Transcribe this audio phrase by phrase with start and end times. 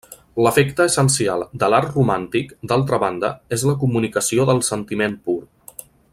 [0.43, 5.41] L'efecte essencial de l'art romàntic, d'altra banda, és la comunicació del sentiment pur.